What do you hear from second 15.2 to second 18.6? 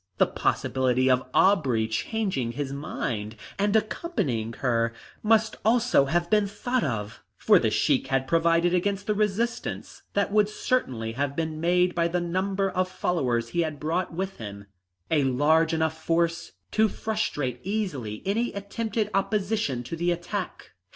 large enough force to frustrate easily any